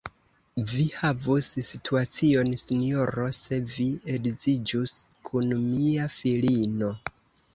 [0.69, 4.95] Vi havus situacion, sinjoro, se vi edziĝus
[5.29, 6.91] kun mia filino.